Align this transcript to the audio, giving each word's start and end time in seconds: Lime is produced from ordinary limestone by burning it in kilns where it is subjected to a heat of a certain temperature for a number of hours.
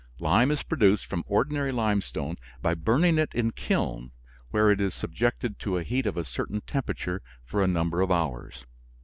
Lime 0.17 0.49
is 0.49 0.63
produced 0.63 1.05
from 1.05 1.23
ordinary 1.27 1.71
limestone 1.71 2.37
by 2.59 2.73
burning 2.73 3.19
it 3.19 3.29
in 3.35 3.51
kilns 3.51 4.09
where 4.49 4.71
it 4.71 4.81
is 4.81 4.95
subjected 4.95 5.59
to 5.59 5.77
a 5.77 5.83
heat 5.83 6.07
of 6.07 6.17
a 6.17 6.25
certain 6.25 6.61
temperature 6.61 7.21
for 7.45 7.61
a 7.63 7.67
number 7.67 8.01
of 8.01 8.09
hours. 8.09 8.65